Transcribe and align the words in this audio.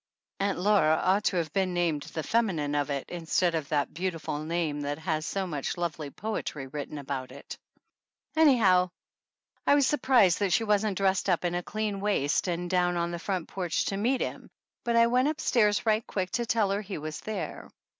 Aunt 0.39 0.57
Laura 0.57 0.95
ought 1.03 1.25
to 1.25 1.35
have 1.37 1.53
been 1.53 1.75
named 1.75 2.01
the 2.01 2.23
feminine 2.23 2.73
of 2.73 2.89
it, 2.89 3.05
instead 3.09 3.53
of 3.53 3.69
that 3.69 3.93
beautiful 3.93 4.39
name 4.43 4.81
that 4.81 4.97
has 4.97 5.27
so 5.27 5.45
much 5.45 5.77
lovely 5.77 6.09
poetry 6.09 6.65
written 6.65 6.97
about 6.97 7.31
it. 7.31 7.55
Anyhow, 8.35 8.89
I 9.67 9.75
was 9.75 9.85
surprised 9.85 10.39
that 10.39 10.53
she 10.53 10.63
wasn't 10.63 10.97
dressed 10.97 11.29
up 11.29 11.45
in 11.45 11.53
a 11.53 11.61
clean 11.61 11.99
waist 11.99 12.47
and 12.47 12.67
down 12.67 12.97
on 12.97 13.11
the 13.11 13.19
front 13.19 13.47
porch 13.49 13.85
to 13.85 13.95
meet 13.97 14.21
him, 14.21 14.49
but 14.83 14.95
I 14.95 15.05
went 15.05 15.27
up 15.27 15.39
stairs 15.39 15.85
right 15.85 16.07
quick 16.07 16.31
to 16.31 16.47
tell 16.47 16.71
her 16.71 16.81
he 16.81 16.97
was 16.97 17.19
there. 17.19 17.69